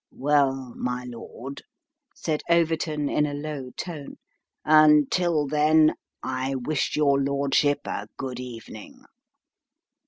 "Well, 0.29 0.73
my 0.75 1.03
lord," 1.03 1.61
said 2.15 2.41
Overton, 2.49 3.07
in 3.07 3.27
a 3.27 3.35
low 3.35 3.69
tone," 3.77 4.15
until 4.65 5.45
then, 5.47 5.93
I 6.23 6.55
wish 6.55 6.95
your 6.95 7.21
lordship 7.21 7.81
a 7.85 8.07
good 8.17 8.39
evening." 8.39 9.03